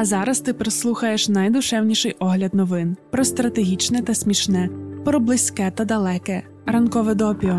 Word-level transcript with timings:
А 0.00 0.04
зараз 0.04 0.40
ти 0.40 0.52
прослухаєш 0.52 1.28
найдушевніший 1.28 2.16
огляд 2.18 2.54
новин 2.54 2.96
про 3.10 3.24
стратегічне 3.24 4.02
та 4.02 4.14
смішне, 4.14 4.68
про 5.04 5.20
близьке 5.20 5.72
та 5.74 5.84
далеке, 5.84 6.42
ранкове 6.66 7.14
допіо. 7.14 7.58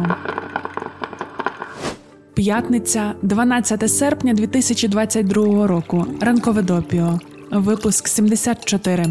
П'ятниця, 2.33 3.13
12 3.21 3.91
серпня 3.91 4.33
2022 4.33 5.67
року. 5.67 6.05
Ранкове 6.22 6.62
допіо. 6.62 7.19
Випуск 7.51 8.08
74. 8.08 9.05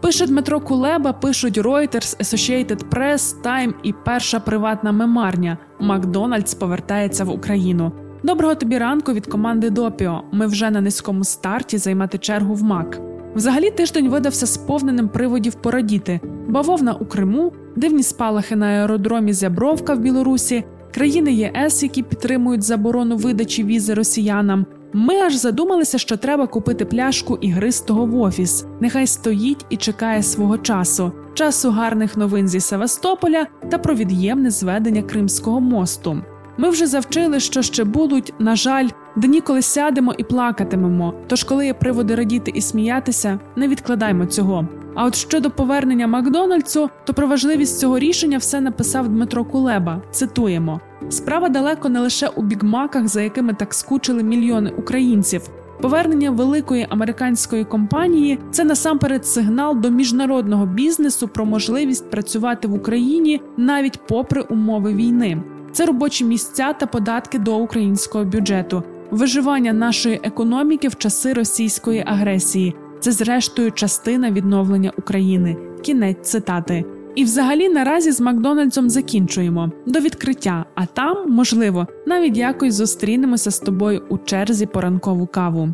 Пише 0.00 0.26
Дмитро 0.26 0.60
Кулеба, 0.60 1.12
пишуть 1.12 1.58
Reuters, 1.58 2.20
Associated 2.20 2.88
Press, 2.88 3.42
Time 3.42 3.74
і 3.82 3.92
перша 4.04 4.40
приватна 4.40 4.92
мемарня. 4.92 5.58
Макдональдс 5.80 6.54
повертається 6.54 7.24
в 7.24 7.30
Україну. 7.30 7.92
Доброго 8.24 8.54
тобі 8.54 8.78
ранку 8.78 9.12
від 9.12 9.26
команди 9.26 9.70
Допіо. 9.70 10.22
Ми 10.32 10.46
вже 10.46 10.70
на 10.70 10.80
низькому 10.80 11.24
старті 11.24 11.78
займати 11.78 12.18
чергу 12.18 12.54
в 12.54 12.62
МАК. 12.62 13.00
Взагалі 13.34 13.70
тиждень 13.70 14.08
видався 14.08 14.46
сповненим 14.46 15.08
приводів 15.08 15.54
порадіти: 15.54 16.20
бавовна 16.48 16.92
у 16.92 17.06
Криму, 17.06 17.52
дивні 17.76 18.02
спалахи 18.02 18.56
на 18.56 18.66
аеродромі 18.66 19.32
Зябровка 19.32 19.94
в 19.94 19.98
Білорусі, 19.98 20.64
країни 20.94 21.32
ЄС, 21.32 21.82
які 21.82 22.02
підтримують 22.02 22.62
заборону 22.62 23.16
видачі 23.16 23.64
візи 23.64 23.94
росіянам. 23.94 24.66
Ми 24.92 25.14
аж 25.14 25.34
задумалися, 25.34 25.98
що 25.98 26.16
треба 26.16 26.46
купити 26.46 26.84
пляшку 26.84 27.36
ігристого 27.36 28.06
в 28.06 28.20
офіс. 28.20 28.66
Нехай 28.80 29.06
стоїть 29.06 29.66
і 29.70 29.76
чекає 29.76 30.22
свого 30.22 30.58
часу, 30.58 31.12
часу 31.34 31.70
гарних 31.70 32.16
новин 32.16 32.48
зі 32.48 32.60
Севастополя 32.60 33.46
та 33.70 33.78
про 33.78 33.94
від'ємне 33.94 34.50
зведення 34.50 35.02
Кримського 35.02 35.60
мосту. 35.60 36.22
Ми 36.58 36.70
вже 36.70 36.86
завчили, 36.86 37.40
що 37.40 37.62
ще 37.62 37.84
будуть, 37.84 38.34
на 38.38 38.56
жаль, 38.56 38.88
дні, 39.16 39.40
коли 39.40 39.62
сядемо 39.62 40.14
і 40.18 40.24
плакатимемо. 40.24 41.14
Тож, 41.26 41.44
коли 41.44 41.66
є 41.66 41.74
приводи 41.74 42.14
радіти 42.14 42.52
і 42.54 42.60
сміятися, 42.60 43.38
не 43.56 43.68
відкладаймо 43.68 44.26
цього. 44.26 44.68
А 44.94 45.04
от 45.04 45.14
щодо 45.14 45.50
повернення 45.50 46.06
Макдональдсу, 46.06 46.90
то 47.04 47.14
про 47.14 47.26
важливість 47.26 47.78
цього 47.78 47.98
рішення 47.98 48.38
все 48.38 48.60
написав 48.60 49.08
Дмитро 49.08 49.44
Кулеба. 49.44 50.02
Цитуємо: 50.10 50.80
справа 51.08 51.48
далеко 51.48 51.88
не 51.88 52.00
лише 52.00 52.28
у 52.28 52.42
бігмаках, 52.42 53.08
за 53.08 53.22
якими 53.22 53.54
так 53.54 53.74
скучили 53.74 54.22
мільйони 54.22 54.72
українців. 54.78 55.42
Повернення 55.80 56.30
великої 56.30 56.86
американської 56.90 57.64
компанії 57.64 58.38
це 58.50 58.64
насамперед 58.64 59.26
сигнал 59.26 59.80
до 59.80 59.90
міжнародного 59.90 60.66
бізнесу 60.66 61.28
про 61.28 61.44
можливість 61.44 62.10
працювати 62.10 62.68
в 62.68 62.74
Україні 62.74 63.40
навіть 63.56 64.00
попри 64.06 64.42
умови 64.42 64.94
війни. 64.94 65.42
Це 65.74 65.86
робочі 65.86 66.24
місця 66.24 66.72
та 66.72 66.86
податки 66.86 67.38
до 67.38 67.56
українського 67.56 68.24
бюджету, 68.24 68.82
виживання 69.10 69.72
нашої 69.72 70.20
економіки 70.22 70.88
в 70.88 70.96
часи 70.96 71.32
російської 71.32 72.04
агресії. 72.06 72.74
Це, 73.00 73.12
зрештою, 73.12 73.72
частина 73.72 74.30
відновлення 74.30 74.92
України. 74.98 75.56
Кінець 75.82 76.30
цитати. 76.30 76.84
І, 77.14 77.24
взагалі, 77.24 77.68
наразі 77.68 78.12
з 78.12 78.20
Макдональдсом 78.20 78.90
закінчуємо 78.90 79.72
до 79.86 80.00
відкриття. 80.00 80.64
А 80.74 80.86
там, 80.86 81.30
можливо, 81.30 81.86
навіть 82.06 82.36
якось 82.36 82.74
зустрінемося 82.74 83.50
з 83.50 83.58
тобою 83.58 84.02
у 84.08 84.18
черзі 84.18 84.66
по 84.66 84.80
ранкову 84.80 85.26
каву. 85.26 85.68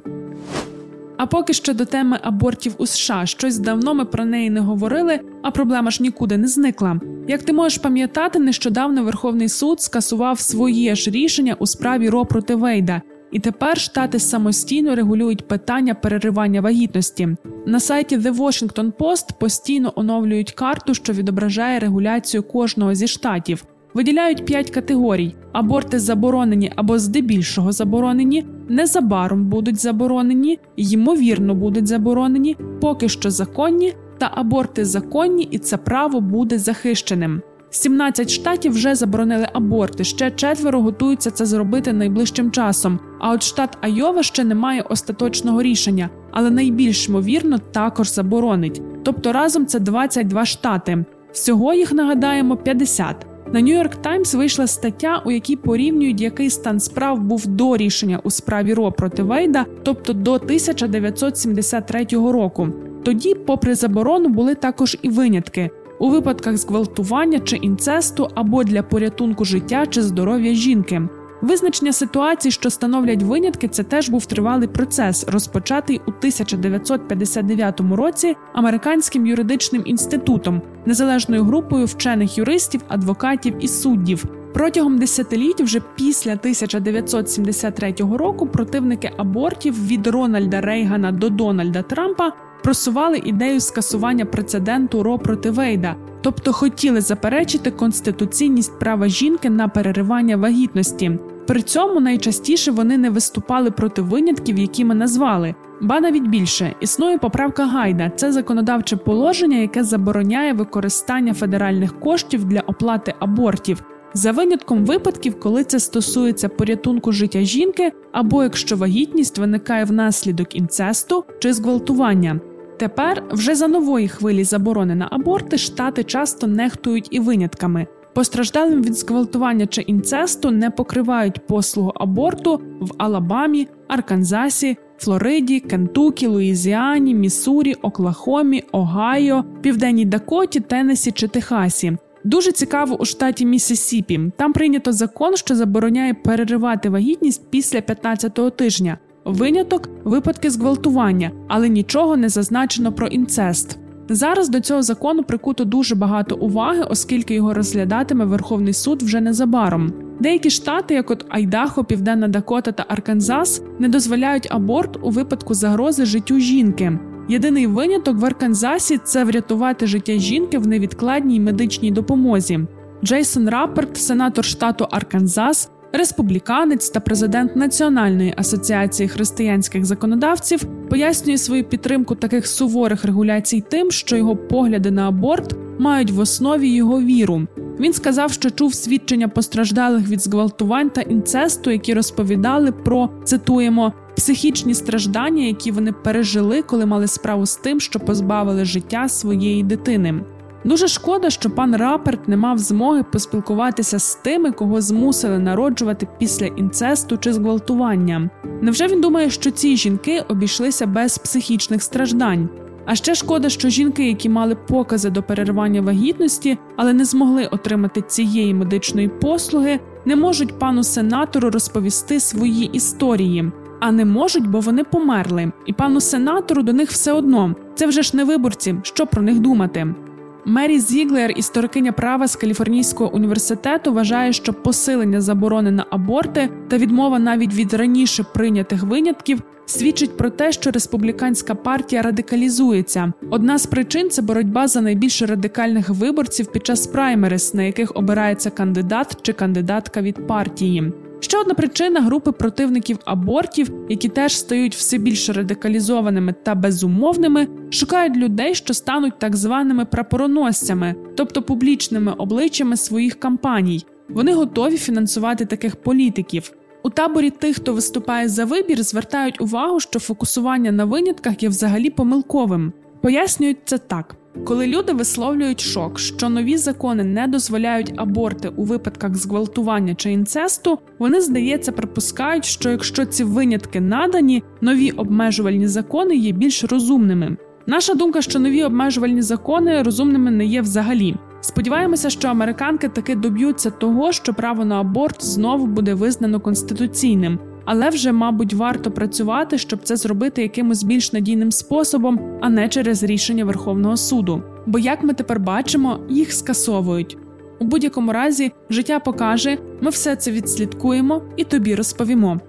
А 1.22 1.26
поки 1.26 1.52
що 1.52 1.74
до 1.74 1.84
теми 1.84 2.18
абортів 2.22 2.74
у 2.78 2.86
США 2.86 3.26
щось 3.26 3.58
давно 3.58 3.94
ми 3.94 4.04
про 4.04 4.24
неї 4.24 4.50
не 4.50 4.60
говорили, 4.60 5.20
а 5.42 5.50
проблема 5.50 5.90
ж 5.90 6.02
нікуди 6.02 6.36
не 6.36 6.48
зникла. 6.48 7.00
Як 7.28 7.42
ти 7.42 7.52
можеш 7.52 7.78
пам'ятати, 7.78 8.38
нещодавно 8.38 9.04
Верховний 9.04 9.48
суд 9.48 9.80
скасував 9.80 10.40
своє 10.40 10.94
ж 10.94 11.10
рішення 11.10 11.56
у 11.58 11.66
справі 11.66 12.08
Ро 12.08 12.26
проти 12.26 12.54
Вейда, 12.54 13.02
і 13.32 13.40
тепер 13.40 13.78
штати 13.78 14.18
самостійно 14.18 14.94
регулюють 14.94 15.48
питання 15.48 15.94
переривання 15.94 16.60
вагітності. 16.60 17.28
На 17.66 17.80
сайті 17.80 18.18
The 18.18 18.36
Washington 18.36 18.92
Post 18.92 19.38
постійно 19.40 19.92
оновлюють 19.96 20.52
карту, 20.52 20.94
що 20.94 21.12
відображає 21.12 21.78
регуляцію 21.78 22.42
кожного 22.42 22.94
зі 22.94 23.08
штатів. 23.08 23.64
Виділяють 23.94 24.44
п'ять 24.44 24.70
категорій: 24.70 25.34
аборти 25.52 25.98
заборонені 25.98 26.72
або 26.76 26.98
здебільшого 26.98 27.72
заборонені, 27.72 28.46
незабаром 28.68 29.46
будуть 29.46 29.80
заборонені, 29.80 30.58
ймовірно 30.76 31.54
будуть 31.54 31.86
заборонені, 31.86 32.56
поки 32.80 33.08
що 33.08 33.30
законні, 33.30 33.94
та 34.18 34.30
аборти 34.34 34.84
законні, 34.84 35.48
і 35.50 35.58
це 35.58 35.76
право 35.76 36.20
буде 36.20 36.58
захищеним. 36.58 37.42
17 37.70 38.30
штатів 38.30 38.72
вже 38.72 38.94
заборонили 38.94 39.48
аборти. 39.52 40.04
Ще 40.04 40.30
четверо 40.30 40.82
готуються 40.82 41.30
це 41.30 41.46
зробити 41.46 41.92
найближчим 41.92 42.50
часом. 42.50 42.98
А 43.20 43.32
от 43.32 43.42
штат 43.42 43.78
Айова 43.80 44.22
ще 44.22 44.44
не 44.44 44.54
має 44.54 44.82
остаточного 44.82 45.62
рішення, 45.62 46.10
але 46.30 46.50
найбільш 46.50 47.08
ймовірно 47.08 47.58
також 47.58 48.12
заборонить. 48.12 48.82
Тобто 49.02 49.32
разом 49.32 49.66
це 49.66 49.80
22 49.80 50.44
штати. 50.44 51.04
Всього 51.32 51.74
їх 51.74 51.92
нагадаємо 51.92 52.56
50. 52.56 53.29
На 53.52 53.60
Нью-Йорк 53.60 53.96
Таймс 53.96 54.34
вийшла 54.34 54.66
стаття, 54.66 55.22
у 55.26 55.30
якій 55.30 55.56
порівнюють, 55.56 56.20
який 56.20 56.50
стан 56.50 56.80
справ 56.80 57.20
був 57.20 57.46
до 57.46 57.76
рішення 57.76 58.20
у 58.24 58.30
справі 58.30 58.74
Ро 58.74 58.92
проти 58.92 59.22
Вейда, 59.22 59.66
тобто 59.82 60.12
до 60.12 60.32
1973 60.32 62.06
року. 62.10 62.68
Тоді, 63.02 63.34
попри 63.34 63.74
заборону, 63.74 64.28
були 64.28 64.54
також 64.54 64.98
і 65.02 65.08
винятки 65.08 65.70
у 66.00 66.10
випадках 66.10 66.56
зґвалтування 66.56 67.40
чи 67.40 67.56
інцесту 67.56 68.28
або 68.34 68.64
для 68.64 68.82
порятунку 68.82 69.44
життя 69.44 69.86
чи 69.86 70.02
здоров'я 70.02 70.54
жінки. 70.54 71.02
Визначення 71.42 71.92
ситуацій, 71.92 72.50
що 72.50 72.70
становлять 72.70 73.22
винятки, 73.22 73.68
це 73.68 73.82
теж 73.82 74.08
був 74.08 74.26
тривалий 74.26 74.68
процес, 74.68 75.28
розпочатий 75.28 76.00
у 76.06 76.10
1959 76.10 77.80
році 77.80 78.36
американським 78.52 79.26
юридичним 79.26 79.82
інститутом, 79.86 80.62
незалежною 80.86 81.44
групою 81.44 81.86
вчених 81.86 82.38
юристів, 82.38 82.80
адвокатів 82.88 83.54
і 83.60 83.68
суддів. 83.68 84.24
Протягом 84.54 84.98
десятиліть, 84.98 85.60
вже 85.60 85.80
після 85.96 86.32
1973 86.32 87.94
року, 87.98 88.46
противники 88.46 89.10
абортів 89.16 89.86
від 89.86 90.06
Рональда 90.06 90.60
Рейгана 90.60 91.12
до 91.12 91.28
Дональда 91.28 91.82
Трампа 91.82 92.32
просували 92.62 93.18
ідею 93.24 93.60
скасування 93.60 94.24
прецеденту 94.24 95.02
Ро 95.02 95.18
проти 95.18 95.50
Вейда, 95.50 95.96
тобто 96.20 96.52
хотіли 96.52 97.00
заперечити 97.00 97.70
конституційність 97.70 98.78
права 98.78 99.08
жінки 99.08 99.50
на 99.50 99.68
переривання 99.68 100.36
вагітності. 100.36 101.18
При 101.46 101.62
цьому 101.62 102.00
найчастіше 102.00 102.70
вони 102.70 102.98
не 102.98 103.10
виступали 103.10 103.70
проти 103.70 104.02
винятків, 104.02 104.58
які 104.58 104.84
ми 104.84 104.94
назвали. 104.94 105.54
Ба 105.80 106.00
навіть 106.00 106.28
більше 106.28 106.74
існує 106.80 107.18
поправка 107.18 107.66
гайда. 107.66 108.12
Це 108.16 108.32
законодавче 108.32 108.96
положення, 108.96 109.58
яке 109.58 109.84
забороняє 109.84 110.52
використання 110.52 111.34
федеральних 111.34 112.00
коштів 112.00 112.44
для 112.44 112.60
оплати 112.60 113.14
абортів. 113.18 113.82
За 114.14 114.32
винятком 114.32 114.84
випадків, 114.84 115.40
коли 115.40 115.64
це 115.64 115.80
стосується 115.80 116.48
порятунку 116.48 117.12
життя 117.12 117.40
жінки, 117.40 117.92
або 118.12 118.42
якщо 118.42 118.76
вагітність 118.76 119.38
виникає 119.38 119.84
внаслідок 119.84 120.56
інцесту 120.56 121.24
чи 121.38 121.52
зґвалтування. 121.52 122.40
Тепер 122.80 123.22
вже 123.30 123.54
за 123.54 123.68
нової 123.68 124.08
хвилі 124.08 124.44
заборони 124.44 124.94
на 124.94 125.08
аборти 125.10 125.58
штати 125.58 126.04
часто 126.04 126.46
нехтують 126.46 127.08
і 127.10 127.20
винятками. 127.20 127.86
Постраждалим 128.14 128.82
від 128.82 128.94
зґвалтування 128.94 129.66
чи 129.66 129.80
інцесту 129.80 130.50
не 130.50 130.70
покривають 130.70 131.46
послугу 131.46 131.92
аборту 131.94 132.60
в 132.80 132.90
Алабамі, 132.98 133.68
Арканзасі, 133.88 134.76
Флориді, 134.98 135.60
Кентукі, 135.60 136.26
Луїзіані, 136.26 137.14
Міссурі, 137.14 137.74
Оклахомі, 137.74 138.64
Огайо, 138.72 139.44
Південній 139.62 140.04
Дакоті, 140.04 140.60
Теннесі 140.60 141.12
чи 141.12 141.28
Техасі. 141.28 141.96
Дуже 142.24 142.52
цікаво 142.52 142.96
у 142.96 143.04
штаті 143.04 143.46
Міссісіпі. 143.46 144.20
Там 144.36 144.52
прийнято 144.52 144.92
закон, 144.92 145.36
що 145.36 145.54
забороняє 145.54 146.14
переривати 146.14 146.90
вагітність 146.90 147.50
після 147.50 147.78
15-го 147.78 148.50
тижня. 148.50 148.98
Виняток 149.24 149.88
випадки 150.04 150.50
зґвалтування, 150.50 151.30
але 151.48 151.68
нічого 151.68 152.16
не 152.16 152.28
зазначено 152.28 152.92
про 152.92 153.06
інцест. 153.06 153.78
Зараз 154.08 154.48
до 154.48 154.60
цього 154.60 154.82
закону 154.82 155.22
прикуто 155.22 155.64
дуже 155.64 155.94
багато 155.94 156.36
уваги, 156.36 156.82
оскільки 156.90 157.34
його 157.34 157.54
розглядатиме 157.54 158.24
Верховний 158.24 158.72
суд 158.72 159.02
вже 159.02 159.20
незабаром. 159.20 159.92
Деякі 160.20 160.50
штати, 160.50 160.94
як 160.94 161.10
от 161.10 161.26
Айдахо, 161.28 161.84
Південна 161.84 162.28
Дакота 162.28 162.72
та 162.72 162.84
Арканзас, 162.88 163.62
не 163.78 163.88
дозволяють 163.88 164.48
аборт 164.50 164.98
у 165.02 165.10
випадку 165.10 165.54
загрози 165.54 166.04
життю 166.04 166.38
жінки. 166.38 166.98
Єдиний 167.28 167.66
виняток 167.66 168.16
в 168.16 168.24
Арканзасі 168.24 168.98
це 169.04 169.24
врятувати 169.24 169.86
життя 169.86 170.12
жінки 170.12 170.58
в 170.58 170.66
невідкладній 170.66 171.40
медичній 171.40 171.90
допомозі. 171.90 172.60
Джейсон 173.04 173.48
Рапперт, 173.48 173.96
сенатор 173.96 174.44
штату 174.44 174.86
Арканзас, 174.90 175.70
республіканець 175.92 176.90
та 176.90 177.00
президент 177.00 177.56
Національної 177.56 178.34
асоціації 178.36 179.08
християнських 179.08 179.84
законодавців, 179.84 180.64
пояснює 180.90 181.38
свою 181.38 181.64
підтримку 181.64 182.14
таких 182.14 182.46
суворих 182.46 183.04
регуляцій 183.04 183.64
тим, 183.68 183.90
що 183.90 184.16
його 184.16 184.36
погляди 184.36 184.90
на 184.90 185.08
аборт 185.08 185.56
мають 185.78 186.10
в 186.10 186.18
основі 186.18 186.68
його 186.68 187.00
віру. 187.00 187.46
Він 187.80 187.92
сказав, 187.92 188.32
що 188.32 188.50
чув 188.50 188.74
свідчення 188.74 189.28
постраждалих 189.28 190.08
від 190.08 190.20
зґвалтувань 190.20 190.90
та 190.90 191.00
інцесту, 191.00 191.70
які 191.70 191.94
розповідали 191.94 192.72
про 192.72 193.10
цитуємо 193.24 193.92
психічні 194.16 194.74
страждання, 194.74 195.44
які 195.44 195.70
вони 195.70 195.92
пережили, 195.92 196.62
коли 196.62 196.86
мали 196.86 197.06
справу 197.06 197.46
з 197.46 197.56
тим, 197.56 197.80
що 197.80 198.00
позбавили 198.00 198.64
життя 198.64 199.08
своєї 199.08 199.62
дитини. 199.62 200.24
Дуже 200.64 200.88
шкода, 200.88 201.30
що 201.30 201.50
пан 201.50 201.76
Раперт 201.76 202.28
не 202.28 202.36
мав 202.36 202.58
змоги 202.58 203.02
поспілкуватися 203.02 203.98
з 203.98 204.14
тими, 204.14 204.52
кого 204.52 204.80
змусили 204.80 205.38
народжувати 205.38 206.08
після 206.18 206.46
інцесту 206.46 207.16
чи 207.16 207.32
зґвалтування. 207.32 208.30
Невже 208.62 208.86
він 208.86 209.00
думає, 209.00 209.30
що 209.30 209.50
ці 209.50 209.76
жінки 209.76 210.24
обійшлися 210.28 210.86
без 210.86 211.18
психічних 211.18 211.82
страждань? 211.82 212.48
А 212.86 212.94
ще 212.94 213.14
шкода, 213.14 213.48
що 213.48 213.68
жінки, 213.68 214.08
які 214.08 214.28
мали 214.28 214.54
покази 214.54 215.10
до 215.10 215.22
перервання 215.22 215.80
вагітності, 215.80 216.58
але 216.76 216.92
не 216.92 217.04
змогли 217.04 217.46
отримати 217.46 218.02
цієї 218.02 218.54
медичної 218.54 219.08
послуги, 219.08 219.80
не 220.04 220.16
можуть 220.16 220.58
пану 220.58 220.82
сенатору 220.82 221.50
розповісти 221.50 222.20
свої 222.20 222.64
історії. 222.64 223.52
А 223.80 223.92
не 223.92 224.04
можуть, 224.04 224.46
бо 224.46 224.60
вони 224.60 224.84
померли, 224.84 225.52
і 225.66 225.72
пану 225.72 226.00
сенатору 226.00 226.62
до 226.62 226.72
них 226.72 226.90
все 226.90 227.12
одно. 227.12 227.54
Це 227.74 227.86
вже 227.86 228.02
ж 228.02 228.16
не 228.16 228.24
виборці, 228.24 228.74
що 228.82 229.06
про 229.06 229.22
них 229.22 229.38
думати. 229.38 229.94
Мері 230.44 230.78
Зіглер, 230.80 231.32
історикиня 231.36 231.92
права 231.92 232.28
з 232.28 232.36
Каліфорнійського 232.36 233.14
університету, 233.14 233.92
вважає, 233.92 234.32
що 234.32 234.52
посилення 234.52 235.20
заборони 235.20 235.70
на 235.70 235.86
аборти 235.90 236.48
та 236.68 236.78
відмова 236.78 237.18
навіть 237.18 237.54
від 237.54 237.74
раніше 237.74 238.22
прийнятих 238.22 238.82
винятків 238.82 239.42
свідчить 239.66 240.16
про 240.16 240.30
те, 240.30 240.52
що 240.52 240.70
республіканська 240.70 241.54
партія 241.54 242.02
радикалізується. 242.02 243.12
Одна 243.30 243.58
з 243.58 243.66
причин 243.66 244.10
це 244.10 244.22
боротьба 244.22 244.68
за 244.68 244.80
найбільш 244.80 245.22
радикальних 245.22 245.88
виборців 245.88 246.52
під 246.52 246.66
час 246.66 246.86
праймерис, 246.86 247.54
на 247.54 247.62
яких 247.62 247.96
обирається 247.96 248.50
кандидат 248.50 249.16
чи 249.22 249.32
кандидатка 249.32 250.02
від 250.02 250.26
партії. 250.26 250.92
Ще 251.20 251.38
одна 251.38 251.54
причина 251.54 252.00
групи 252.00 252.32
противників 252.32 252.98
абортів, 253.04 253.72
які 253.88 254.08
теж 254.08 254.36
стають 254.36 254.74
все 254.74 254.98
більш 254.98 255.28
радикалізованими 255.28 256.34
та 256.42 256.54
безумовними, 256.54 257.48
шукають 257.70 258.16
людей, 258.16 258.54
що 258.54 258.74
стануть 258.74 259.18
так 259.18 259.36
званими 259.36 259.84
прапороносцями, 259.84 260.94
тобто 261.16 261.42
публічними 261.42 262.12
обличчями 262.12 262.76
своїх 262.76 263.20
кампаній. 263.20 263.84
Вони 264.08 264.34
готові 264.34 264.76
фінансувати 264.76 265.44
таких 265.44 265.76
політиків. 265.76 266.52
У 266.82 266.90
таборі 266.90 267.30
тих, 267.30 267.56
хто 267.56 267.72
виступає 267.72 268.28
за 268.28 268.44
вибір, 268.44 268.82
звертають 268.82 269.40
увагу, 269.40 269.80
що 269.80 270.00
фокусування 270.00 270.72
на 270.72 270.84
винятках 270.84 271.42
є 271.42 271.48
взагалі 271.48 271.90
помилковим. 271.90 272.72
Пояснюють 273.02 273.58
це 273.64 273.78
так. 273.78 274.16
Коли 274.44 274.66
люди 274.66 274.92
висловлюють 274.92 275.60
шок, 275.60 275.98
що 275.98 276.28
нові 276.28 276.56
закони 276.56 277.04
не 277.04 277.26
дозволяють 277.26 277.92
аборти 277.96 278.48
у 278.56 278.64
випадках 278.64 279.14
зґвалтування 279.14 279.94
чи 279.94 280.12
інцесту, 280.12 280.78
вони 280.98 281.20
здається 281.20 281.72
припускають, 281.72 282.44
що 282.44 282.70
якщо 282.70 283.04
ці 283.04 283.24
винятки 283.24 283.80
надані, 283.80 284.42
нові 284.60 284.90
обмежувальні 284.90 285.68
закони 285.68 286.16
є 286.16 286.32
більш 286.32 286.64
розумними. 286.64 287.36
Наша 287.66 287.94
думка, 287.94 288.22
що 288.22 288.38
нові 288.38 288.64
обмежувальні 288.64 289.22
закони 289.22 289.82
розумними 289.82 290.30
не 290.30 290.44
є 290.44 290.60
взагалі. 290.60 291.16
Сподіваємося, 291.40 292.10
що 292.10 292.28
американки 292.28 292.88
таки 292.88 293.14
доб'ються 293.14 293.70
того, 293.70 294.12
що 294.12 294.34
право 294.34 294.64
на 294.64 294.80
аборт 294.80 295.24
знову 295.24 295.66
буде 295.66 295.94
визнано 295.94 296.40
конституційним, 296.40 297.38
але 297.64 297.88
вже, 297.90 298.12
мабуть, 298.12 298.54
варто 298.54 298.90
працювати, 298.90 299.58
щоб 299.58 299.80
це 299.82 299.96
зробити 299.96 300.42
якимось 300.42 300.82
більш 300.82 301.12
надійним 301.12 301.52
способом, 301.52 302.20
а 302.40 302.48
не 302.48 302.68
через 302.68 303.02
рішення 303.02 303.44
Верховного 303.44 303.96
суду. 303.96 304.42
Бо, 304.66 304.78
як 304.78 305.02
ми 305.02 305.14
тепер 305.14 305.40
бачимо, 305.40 305.98
їх 306.08 306.32
скасовують. 306.32 307.18
У 307.58 307.64
будь-якому 307.64 308.12
разі 308.12 308.52
життя 308.70 309.00
покаже, 309.00 309.58
ми 309.80 309.90
все 309.90 310.16
це 310.16 310.30
відслідкуємо 310.30 311.22
і 311.36 311.44
тобі 311.44 311.74
розповімо. 311.74 312.40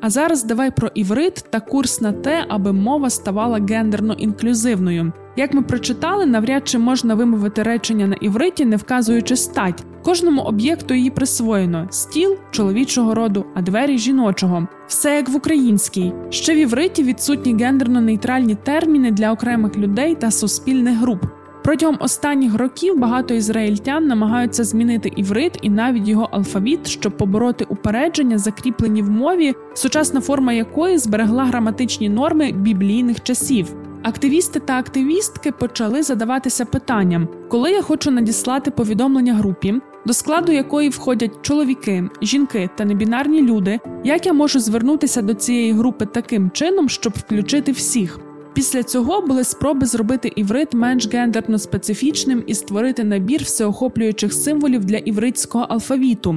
А 0.00 0.10
зараз 0.10 0.44
давай 0.44 0.70
про 0.70 0.88
іврит 0.94 1.44
та 1.50 1.60
курс 1.60 2.00
на 2.00 2.12
те, 2.12 2.44
аби 2.48 2.72
мова 2.72 3.10
ставала 3.10 3.58
гендерно 3.58 4.12
інклюзивною. 4.12 5.12
Як 5.36 5.54
ми 5.54 5.62
прочитали, 5.62 6.26
навряд 6.26 6.68
чи 6.68 6.78
можна 6.78 7.14
вимовити 7.14 7.62
речення 7.62 8.06
на 8.06 8.14
івриті, 8.14 8.64
не 8.64 8.76
вказуючи 8.76 9.36
стать. 9.36 9.84
Кожному 10.02 10.42
об'єкту 10.42 10.94
її 10.94 11.10
присвоєно: 11.10 11.86
стіл 11.90 12.36
чоловічого 12.50 13.14
роду, 13.14 13.44
а 13.54 13.62
двері 13.62 13.98
жіночого. 13.98 14.66
Все 14.86 15.16
як 15.16 15.28
в 15.28 15.36
українській. 15.36 16.12
Ще 16.30 16.54
в 16.54 16.58
івриті 16.58 17.02
відсутні 17.02 17.54
гендерно-нейтральні 17.54 18.56
терміни 18.62 19.10
для 19.10 19.32
окремих 19.32 19.76
людей 19.76 20.14
та 20.14 20.30
суспільних 20.30 20.98
груп. 20.98 21.24
Протягом 21.64 21.98
останніх 22.00 22.54
років 22.54 22.98
багато 22.98 23.34
ізраїльтян 23.34 24.06
намагаються 24.06 24.64
змінити 24.64 25.12
іврит 25.16 25.58
і 25.62 25.70
навіть 25.70 26.08
його 26.08 26.28
алфавіт, 26.32 26.86
щоб 26.86 27.16
побороти 27.16 27.66
упередження, 27.68 28.38
закріплені 28.38 29.02
в 29.02 29.10
мові, 29.10 29.54
сучасна 29.74 30.20
форма 30.20 30.52
якої 30.52 30.98
зберегла 30.98 31.44
граматичні 31.44 32.08
норми 32.08 32.52
біблійних 32.52 33.22
часів. 33.22 33.74
Активісти 34.02 34.60
та 34.60 34.78
активістки 34.78 35.52
почали 35.52 36.02
задаватися 36.02 36.64
питанням, 36.64 37.28
коли 37.48 37.70
я 37.70 37.82
хочу 37.82 38.10
надіслати 38.10 38.70
повідомлення 38.70 39.34
групі, 39.34 39.74
до 40.06 40.12
складу 40.12 40.52
якої 40.52 40.88
входять 40.88 41.42
чоловіки, 41.42 42.04
жінки 42.22 42.70
та 42.76 42.84
небінарні 42.84 43.42
люди, 43.42 43.80
як 44.04 44.26
я 44.26 44.32
можу 44.32 44.60
звернутися 44.60 45.22
до 45.22 45.34
цієї 45.34 45.72
групи 45.72 46.06
таким 46.06 46.50
чином, 46.50 46.88
щоб 46.88 47.12
включити 47.12 47.72
всіх. 47.72 48.20
Після 48.54 48.82
цього 48.82 49.20
були 49.20 49.44
спроби 49.44 49.86
зробити 49.86 50.32
іврит 50.36 50.74
менш 50.74 51.08
гендерно 51.12 51.58
специфічним 51.58 52.44
і 52.46 52.54
створити 52.54 53.04
набір 53.04 53.42
всеохоплюючих 53.42 54.32
символів 54.32 54.84
для 54.84 54.96
івритського 54.96 55.64
алфавіту. 55.64 56.36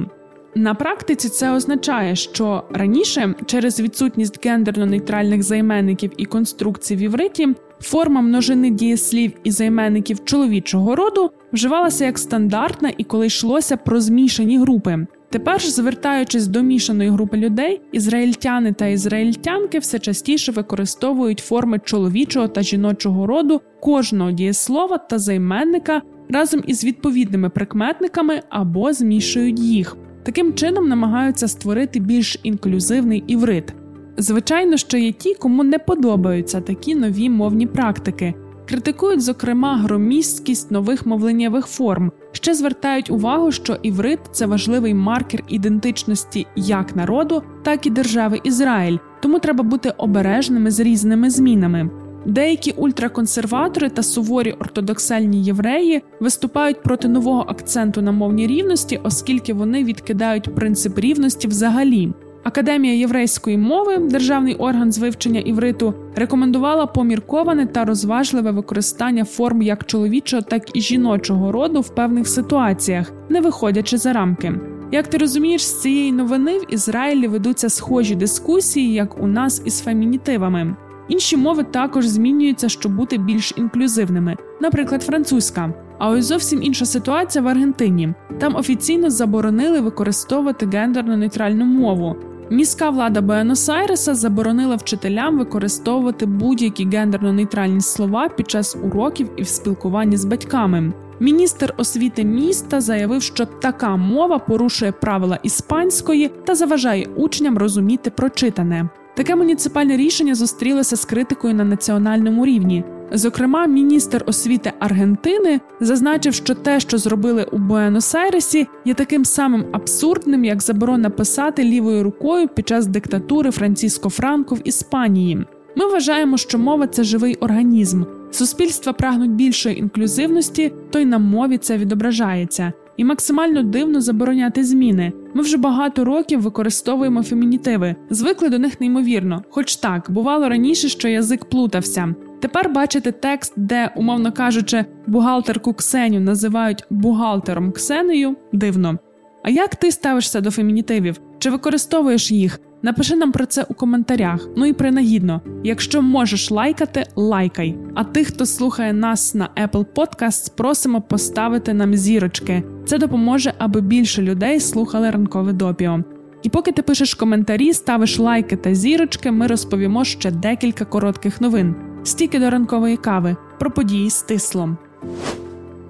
На 0.54 0.74
практиці 0.74 1.28
це 1.28 1.50
означає, 1.50 2.16
що 2.16 2.62
раніше 2.70 3.34
через 3.46 3.80
відсутність 3.80 4.46
гендерно-нейтральних 4.46 5.42
займенників 5.42 6.10
і 6.16 6.24
конструкцій 6.24 6.96
в 6.96 6.98
івриті 6.98 7.54
форма 7.80 8.20
множини 8.20 8.70
дієслів 8.70 9.32
і 9.44 9.50
займенників 9.50 10.24
чоловічого 10.24 10.96
роду 10.96 11.30
вживалася 11.52 12.04
як 12.04 12.18
стандартна 12.18 12.92
і 12.98 13.04
коли 13.04 13.26
йшлося 13.26 13.76
про 13.76 14.00
змішані 14.00 14.58
групи. 14.58 15.06
Тепер 15.30 15.60
ж, 15.60 15.70
звертаючись 15.70 16.46
до 16.46 16.62
мішаної 16.62 17.10
групи 17.10 17.36
людей, 17.36 17.80
ізраїльтяни 17.92 18.72
та 18.72 18.86
ізраїльтянки 18.86 19.78
все 19.78 19.98
частіше 19.98 20.52
використовують 20.52 21.38
форми 21.38 21.80
чоловічого 21.84 22.48
та 22.48 22.62
жіночого 22.62 23.26
роду 23.26 23.60
кожного 23.80 24.32
дієслова 24.32 24.98
та 24.98 25.18
займенника 25.18 26.02
разом 26.30 26.62
із 26.66 26.84
відповідними 26.84 27.48
прикметниками 27.50 28.42
або 28.48 28.92
змішують 28.92 29.60
їх. 29.60 29.96
Таким 30.22 30.54
чином 30.54 30.88
намагаються 30.88 31.48
створити 31.48 32.00
більш 32.00 32.38
інклюзивний 32.42 33.24
іврит. 33.26 33.74
Звичайно, 34.18 34.76
що 34.76 34.96
є 34.98 35.12
ті, 35.12 35.34
кому 35.34 35.64
не 35.64 35.78
подобаються 35.78 36.60
такі 36.60 36.94
нові 36.94 37.30
мовні 37.30 37.66
практики. 37.66 38.34
Критикують, 38.68 39.22
зокрема, 39.22 39.76
громісткість 39.76 40.70
нових 40.70 41.06
мовленнєвих 41.06 41.66
форм, 41.66 42.12
ще 42.32 42.54
звертають 42.54 43.10
увагу, 43.10 43.52
що 43.52 43.76
іврит 43.82 44.18
це 44.32 44.46
важливий 44.46 44.94
маркер 44.94 45.42
ідентичності 45.48 46.46
як 46.56 46.96
народу, 46.96 47.42
так 47.62 47.86
і 47.86 47.90
держави 47.90 48.40
Ізраїль, 48.44 48.98
тому 49.22 49.38
треба 49.38 49.64
бути 49.64 49.90
обережними 49.90 50.70
з 50.70 50.80
різними 50.80 51.30
змінами. 51.30 51.90
Деякі 52.26 52.70
ультраконсерватори 52.70 53.90
та 53.90 54.02
суворі 54.02 54.52
ортодоксальні 54.52 55.44
євреї 55.44 56.02
виступають 56.20 56.82
проти 56.82 57.08
нового 57.08 57.44
акценту 57.48 58.02
на 58.02 58.12
мовній 58.12 58.46
рівності, 58.46 59.00
оскільки 59.02 59.54
вони 59.54 59.84
відкидають 59.84 60.54
принцип 60.54 60.98
рівності 60.98 61.48
взагалі. 61.48 62.12
Академія 62.46 62.94
єврейської 62.94 63.58
мови, 63.58 63.96
державний 63.96 64.54
орган 64.54 64.92
з 64.92 64.98
вивчення 64.98 65.40
івриту, 65.40 65.94
рекомендувала 66.16 66.86
помірковане 66.86 67.66
та 67.66 67.84
розважливе 67.84 68.50
використання 68.50 69.24
форм 69.24 69.62
як 69.62 69.84
чоловічого, 69.84 70.42
так 70.42 70.76
і 70.76 70.80
жіночого 70.80 71.52
роду 71.52 71.80
в 71.80 71.94
певних 71.94 72.28
ситуаціях, 72.28 73.12
не 73.28 73.40
виходячи 73.40 73.98
за 73.98 74.12
рамки. 74.12 74.54
Як 74.92 75.08
ти 75.08 75.18
розумієш, 75.18 75.66
з 75.66 75.80
цієї 75.80 76.12
новини 76.12 76.58
в 76.58 76.74
Ізраїлі 76.74 77.28
ведуться 77.28 77.68
схожі 77.68 78.14
дискусії, 78.14 78.92
як 78.92 79.22
у 79.22 79.26
нас 79.26 79.62
із 79.64 79.80
фемінітивами. 79.80 80.76
Інші 81.08 81.36
мови 81.36 81.62
також 81.62 82.06
змінюються, 82.06 82.68
щоб 82.68 82.96
бути 82.96 83.18
більш 83.18 83.54
інклюзивними, 83.56 84.36
наприклад, 84.60 85.02
французька. 85.02 85.74
А 85.98 86.08
ось 86.08 86.24
зовсім 86.24 86.62
інша 86.62 86.84
ситуація 86.84 87.44
в 87.44 87.48
Аргентині. 87.48 88.14
Там 88.38 88.56
офіційно 88.56 89.10
заборонили 89.10 89.80
використовувати 89.80 90.66
гендерно-нейтральну 90.66 91.64
мову. 91.64 92.16
Міська 92.50 92.90
влада 92.90 93.20
Буенос-Айреса 93.20 94.14
заборонила 94.14 94.76
вчителям 94.76 95.38
використовувати 95.38 96.26
будь-які 96.26 96.86
гендерно-нейтральні 96.86 97.80
слова 97.80 98.28
під 98.28 98.50
час 98.50 98.76
уроків 98.82 99.28
і 99.36 99.42
в 99.42 99.48
спілкуванні 99.48 100.16
з 100.16 100.24
батьками. 100.24 100.92
Міністр 101.20 101.74
освіти 101.76 102.24
міста 102.24 102.80
заявив, 102.80 103.22
що 103.22 103.46
така 103.46 103.96
мова 103.96 104.38
порушує 104.38 104.92
правила 104.92 105.38
іспанської 105.42 106.30
та 106.44 106.54
заважає 106.54 107.06
учням 107.16 107.58
розуміти 107.58 108.10
прочитане. 108.10 108.88
Таке 109.16 109.36
муніципальне 109.36 109.96
рішення 109.96 110.34
зустрілося 110.34 110.96
з 110.96 111.04
критикою 111.04 111.54
на 111.54 111.64
національному 111.64 112.46
рівні. 112.46 112.84
Зокрема, 113.12 113.66
міністр 113.66 114.24
освіти 114.26 114.72
Аргентини 114.78 115.60
зазначив, 115.80 116.34
що 116.34 116.54
те, 116.54 116.80
що 116.80 116.98
зробили 116.98 117.46
у 117.52 117.56
Буенос-Айресі, 117.56 118.66
є 118.84 118.94
таким 118.94 119.24
самим 119.24 119.64
абсурдним, 119.72 120.44
як 120.44 120.62
заборона 120.62 121.10
писати 121.10 121.64
лівою 121.64 122.02
рукою 122.02 122.48
під 122.48 122.68
час 122.68 122.86
диктатури 122.86 123.50
Франциско 123.50 124.10
Франко 124.10 124.54
в 124.54 124.68
Іспанії. 124.68 125.46
Ми 125.76 125.86
вважаємо, 125.86 126.36
що 126.36 126.58
мова 126.58 126.86
це 126.86 127.04
живий 127.04 127.34
організм. 127.34 128.02
Суспільства 128.30 128.92
прагнуть 128.92 129.30
більшої 129.30 129.78
інклюзивності, 129.78 130.72
то 130.90 130.98
й 130.98 131.04
на 131.04 131.18
мові 131.18 131.58
це 131.58 131.76
відображається. 131.76 132.72
І 132.96 133.04
максимально 133.04 133.62
дивно 133.62 134.00
забороняти 134.00 134.64
зміни. 134.64 135.12
Ми 135.34 135.42
вже 135.42 135.56
багато 135.56 136.04
років 136.04 136.40
використовуємо 136.40 137.22
фемінітиви, 137.22 137.96
звикли 138.10 138.48
до 138.48 138.58
них 138.58 138.80
неймовірно. 138.80 139.44
Хоч 139.50 139.76
так, 139.76 140.10
бувало 140.10 140.48
раніше, 140.48 140.88
що 140.88 141.08
язик 141.08 141.44
плутався. 141.44 142.14
Тепер 142.40 142.68
бачите 142.68 143.12
текст, 143.12 143.52
де, 143.56 143.90
умовно 143.96 144.32
кажучи, 144.32 144.84
бухгалтерку 145.06 145.74
Ксеню 145.74 146.20
називають 146.20 146.84
бухгалтером 146.90 147.72
Ксенею 147.72 148.36
дивно. 148.52 148.98
А 149.44 149.50
як 149.50 149.76
ти 149.76 149.92
ставишся 149.92 150.40
до 150.40 150.50
фемінітивів? 150.50 151.20
Чи 151.38 151.50
використовуєш 151.50 152.30
їх? 152.30 152.60
Напиши 152.82 153.16
нам 153.16 153.32
про 153.32 153.46
це 153.46 153.66
у 153.68 153.74
коментарях. 153.74 154.48
Ну 154.56 154.66
і 154.66 154.72
принагідно, 154.72 155.40
якщо 155.64 156.02
можеш 156.02 156.50
лайкати, 156.50 157.06
лайкай. 157.16 157.76
А 157.94 158.04
тих, 158.04 158.28
хто 158.28 158.46
слухає 158.46 158.92
нас 158.92 159.34
на 159.34 159.48
Apple 159.62 159.86
Podcasts, 159.94 160.56
просимо 160.56 161.00
поставити 161.00 161.74
нам 161.74 161.96
зірочки. 161.96 162.62
Це 162.86 162.98
допоможе, 162.98 163.52
аби 163.58 163.80
більше 163.80 164.22
людей 164.22 164.60
слухали 164.60 165.10
ранкове 165.10 165.52
допіо. 165.52 166.00
І 166.42 166.48
поки 166.48 166.72
ти 166.72 166.82
пишеш 166.82 167.14
коментарі, 167.14 167.72
ставиш 167.72 168.18
лайки 168.18 168.56
та 168.56 168.74
зірочки, 168.74 169.30
ми 169.30 169.46
розповімо 169.46 170.04
ще 170.04 170.30
декілька 170.30 170.84
коротких 170.84 171.40
новин. 171.40 171.74
Стільки 172.06 172.38
до 172.38 172.50
ранкової 172.50 172.96
кави 172.96 173.36
про 173.58 173.70
події 173.70 174.10
з 174.10 174.22
тислом. 174.22 174.76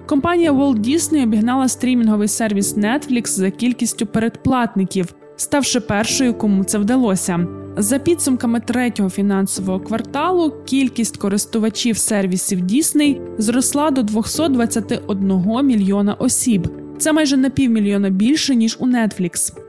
Компанія 0.05 0.51
Walt 0.51 0.79
Disney 0.79 1.23
обігнала 1.23 1.67
стрімінговий 1.67 2.27
сервіс 2.27 2.77
Netflix 2.77 3.27
за 3.27 3.51
кількістю 3.51 4.05
передплатників, 4.05 5.13
ставши 5.35 5.79
першою, 5.79 6.33
кому 6.33 6.63
це 6.63 6.77
вдалося. 6.77 7.47
За 7.77 7.99
підсумками 7.99 8.59
третього 8.59 9.09
фінансового 9.09 9.79
кварталу 9.79 10.53
кількість 10.65 11.17
користувачів 11.17 11.97
сервісів 11.97 12.59
Disney 12.59 13.19
зросла 13.37 13.91
до 13.91 14.03
221 14.03 15.65
мільйона 15.65 16.13
осіб. 16.13 16.67
Це 16.97 17.13
майже 17.13 17.37
на 17.37 17.49
півмільйона 17.49 18.09
більше 18.09 18.55
ніж 18.55 18.77
у 18.79 18.87
Netflix. 18.87 19.66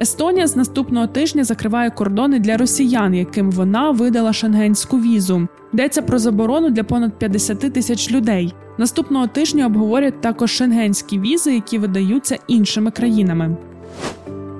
Естонія 0.00 0.46
з 0.46 0.56
наступного 0.56 1.06
тижня 1.06 1.44
закриває 1.44 1.90
кордони 1.90 2.38
для 2.38 2.56
росіян, 2.56 3.14
яким 3.14 3.50
вона 3.50 3.90
видала 3.90 4.32
шенгенську 4.32 4.98
візу. 4.98 5.48
Йдеться 5.72 6.02
про 6.02 6.18
заборону 6.18 6.70
для 6.70 6.84
понад 6.84 7.18
50 7.18 7.58
тисяч 7.58 8.10
людей. 8.10 8.54
Наступного 8.78 9.26
тижня 9.26 9.66
обговорять 9.66 10.20
також 10.20 10.50
шенгенські 10.50 11.18
візи, 11.18 11.54
які 11.54 11.78
видаються 11.78 12.38
іншими 12.48 12.90
країнами. 12.90 13.56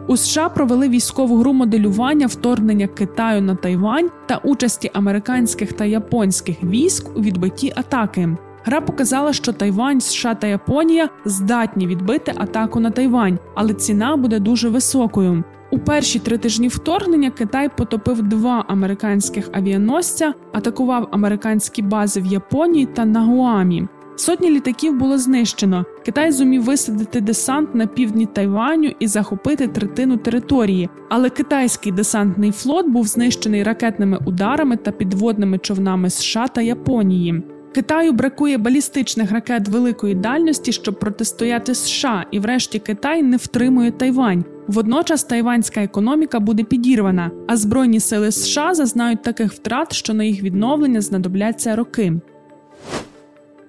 У 0.06 0.16
США 0.16 0.48
провели 0.48 0.88
військову 0.88 1.36
гру 1.36 1.52
моделювання 1.52 2.26
вторгнення 2.26 2.86
Китаю 2.86 3.42
на 3.42 3.54
Тайвань 3.54 4.10
та 4.26 4.36
участі 4.36 4.90
американських 4.94 5.72
та 5.72 5.84
японських 5.84 6.64
військ 6.64 7.16
у 7.16 7.20
відбитті 7.20 7.72
атаки. 7.76 8.36
Гра 8.64 8.80
показала, 8.80 9.32
що 9.32 9.52
Тайвань, 9.52 10.00
США 10.00 10.34
та 10.34 10.46
Японія 10.46 11.08
здатні 11.24 11.86
відбити 11.86 12.32
атаку 12.36 12.80
на 12.80 12.90
Тайвань, 12.90 13.38
але 13.54 13.74
ціна 13.74 14.16
буде 14.16 14.38
дуже 14.38 14.68
високою. 14.68 15.44
У 15.70 15.78
перші 15.78 16.18
три 16.18 16.38
тижні 16.38 16.68
вторгнення 16.68 17.30
Китай 17.30 17.70
потопив 17.76 18.22
два 18.22 18.64
американських 18.68 19.48
авіаносця, 19.52 20.34
атакував 20.52 21.08
американські 21.12 21.82
бази 21.82 22.20
в 22.20 22.26
Японії 22.26 22.86
та 22.86 23.04
на 23.04 23.20
Гуамі. 23.20 23.86
Сотні 24.16 24.50
літаків 24.50 24.98
було 24.98 25.18
знищено. 25.18 25.84
Китай 26.04 26.32
зумів 26.32 26.64
висадити 26.64 27.20
десант 27.20 27.74
на 27.74 27.86
півдні 27.86 28.26
Тайваню 28.26 28.92
і 28.98 29.06
захопити 29.06 29.68
третину 29.68 30.16
території. 30.16 30.88
Але 31.08 31.30
китайський 31.30 31.92
десантний 31.92 32.52
флот 32.52 32.86
був 32.86 33.06
знищений 33.06 33.62
ракетними 33.62 34.18
ударами 34.26 34.76
та 34.76 34.90
підводними 34.90 35.58
човнами 35.58 36.10
США 36.10 36.48
та 36.48 36.62
Японії. 36.62 37.42
Китаю 37.74 38.12
бракує 38.12 38.58
балістичних 38.58 39.32
ракет 39.32 39.68
великої 39.68 40.14
дальності, 40.14 40.72
щоб 40.72 40.98
протистояти 40.98 41.74
США, 41.74 42.24
і, 42.30 42.38
врешті, 42.38 42.78
Китай 42.78 43.22
не 43.22 43.36
втримує 43.36 43.90
Тайвань. 43.90 44.44
Водночас 44.66 45.24
тайванська 45.24 45.82
економіка 45.82 46.40
буде 46.40 46.64
підірвана, 46.64 47.30
а 47.48 47.56
збройні 47.56 48.00
сили 48.00 48.32
США 48.32 48.74
зазнають 48.74 49.22
таких 49.22 49.52
втрат, 49.52 49.92
що 49.92 50.14
на 50.14 50.24
їх 50.24 50.42
відновлення 50.42 51.00
знадобляться 51.00 51.76
роки. 51.76 52.12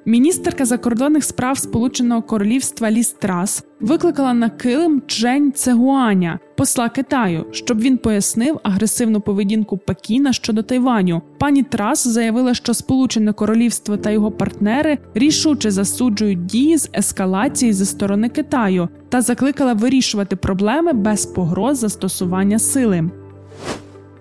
Міністерка 0.06 0.66
закордонних 0.66 1.24
справ 1.24 1.58
Сполученого 1.58 2.22
Королівства 2.22 2.92
Ліс 2.92 3.10
Трас 3.12 3.64
викликала 3.80 4.34
на 4.34 4.50
килим 4.50 5.02
Чжень 5.08 5.52
Цегуаня, 5.52 6.40
посла 6.58 6.90
Китаю, 6.90 7.46
щоб 7.52 7.80
він 7.80 7.98
пояснив 7.98 8.60
агресивну 8.64 9.22
поведінку 9.22 9.78
Пекіна 9.78 10.34
щодо 10.34 10.64
Тайваню. 10.64 11.22
Пані 11.38 11.64
Трас 11.64 12.08
заявила, 12.08 12.54
що 12.54 12.74
Сполучене 12.74 13.34
Королівство 13.34 13.98
та 13.98 14.12
його 14.12 14.32
партнери 14.32 14.98
рішуче 15.14 15.72
засуджують 15.72 16.46
дії 16.46 16.78
з 16.78 16.90
ескалації 16.96 17.74
зі 17.74 17.86
сторони 17.86 18.30
Китаю 18.30 18.90
та 19.10 19.22
закликала 19.22 19.74
вирішувати 19.74 20.36
проблеми 20.36 20.94
без 20.94 21.26
погроз 21.26 21.78
застосування 21.78 22.60
сили. 22.60 23.10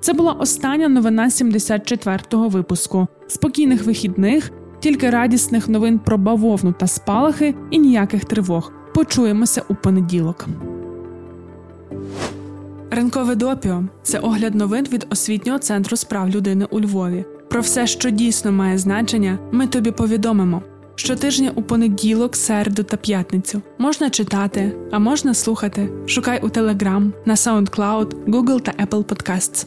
Це 0.00 0.12
була 0.12 0.32
остання 0.32 0.88
новина 0.88 1.24
74-го 1.24 2.48
випуску. 2.48 3.06
Спокійних 3.26 3.84
вихідних 3.84 4.52
тільки 4.82 5.10
радісних 5.10 5.68
новин 5.68 5.98
про 5.98 6.18
бавовну 6.18 6.72
та 6.72 6.86
спалахи 6.86 7.54
і 7.70 7.78
ніяких 7.78 8.24
тривог. 8.24 8.72
Почуємося 8.94 9.62
у 9.68 9.74
понеділок. 9.74 10.46
Ринкове 12.90 13.34
допіо 13.34 13.84
це 14.02 14.18
огляд 14.18 14.54
новин 14.54 14.86
від 14.92 15.06
освітнього 15.10 15.58
центру 15.58 15.96
справ 15.96 16.28
людини 16.28 16.66
у 16.70 16.80
Львові. 16.80 17.24
Про 17.50 17.60
все, 17.60 17.86
що 17.86 18.10
дійсно 18.10 18.52
має 18.52 18.78
значення, 18.78 19.38
ми 19.52 19.66
тобі 19.66 19.90
повідомимо. 19.90 20.62
Щотижня 20.94 21.52
у 21.54 21.62
понеділок, 21.62 22.36
середу 22.36 22.82
та 22.82 22.96
п'ятницю 22.96 23.62
можна 23.78 24.10
читати, 24.10 24.76
а 24.90 24.98
можна 24.98 25.34
слухати. 25.34 25.88
Шукай 26.06 26.40
у 26.42 26.48
Telegram, 26.48 27.10
на 27.26 27.34
SoundCloud, 27.34 28.14
Google 28.26 28.60
та 28.60 28.72
Apple 28.84 29.04
Podcasts. 29.04 29.66